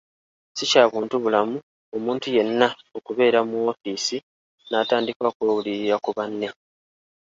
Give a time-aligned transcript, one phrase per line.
[0.57, 1.57] Si kya buntubulamu
[1.95, 2.67] omuntu yenna
[2.97, 4.17] okubeera mu woofiisi
[4.69, 6.47] n’atandika okwewulirira ku banne.